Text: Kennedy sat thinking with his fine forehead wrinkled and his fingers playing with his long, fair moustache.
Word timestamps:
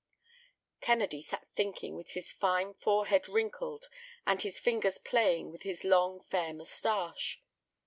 Kennedy 0.79 1.21
sat 1.21 1.45
thinking 1.53 1.95
with 1.95 2.13
his 2.13 2.31
fine 2.31 2.73
forehead 2.73 3.27
wrinkled 3.29 3.87
and 4.25 4.41
his 4.41 4.57
fingers 4.57 4.97
playing 4.97 5.51
with 5.51 5.61
his 5.61 5.83
long, 5.83 6.23
fair 6.23 6.55
moustache. 6.55 7.39